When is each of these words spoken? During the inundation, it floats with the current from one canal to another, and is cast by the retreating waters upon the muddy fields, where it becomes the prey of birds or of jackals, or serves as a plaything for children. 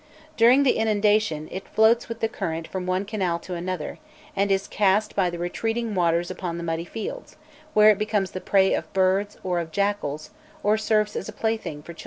During 0.35 0.63
the 0.63 0.77
inundation, 0.79 1.47
it 1.51 1.67
floats 1.67 2.09
with 2.09 2.21
the 2.21 2.27
current 2.27 2.67
from 2.67 2.87
one 2.87 3.05
canal 3.05 3.37
to 3.41 3.53
another, 3.53 3.99
and 4.35 4.51
is 4.51 4.67
cast 4.67 5.15
by 5.15 5.29
the 5.29 5.37
retreating 5.37 5.93
waters 5.93 6.31
upon 6.31 6.57
the 6.57 6.63
muddy 6.63 6.85
fields, 6.85 7.35
where 7.75 7.91
it 7.91 7.99
becomes 7.99 8.31
the 8.31 8.41
prey 8.41 8.73
of 8.73 8.91
birds 8.93 9.37
or 9.43 9.59
of 9.59 9.69
jackals, 9.69 10.31
or 10.63 10.75
serves 10.75 11.15
as 11.15 11.29
a 11.29 11.31
plaything 11.31 11.83
for 11.83 11.93
children. 11.93 11.99